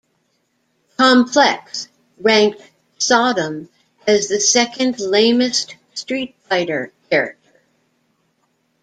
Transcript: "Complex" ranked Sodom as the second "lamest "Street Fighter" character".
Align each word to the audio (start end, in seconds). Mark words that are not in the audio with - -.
"Complex" 0.97 1.87
ranked 2.19 2.63
Sodom 2.97 3.69
as 4.07 4.29
the 4.29 4.39
second 4.39 4.99
"lamest 4.99 5.75
"Street 5.93 6.33
Fighter" 6.49 6.91
character". 7.11 7.61